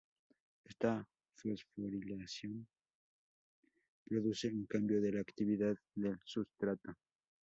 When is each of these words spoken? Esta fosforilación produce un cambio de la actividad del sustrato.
Esta 0.65 1.05
fosforilación 1.35 2.67
produce 4.03 4.47
un 4.47 4.65
cambio 4.65 4.99
de 4.99 5.11
la 5.11 5.21
actividad 5.21 5.75
del 5.93 6.17
sustrato. 6.25 6.95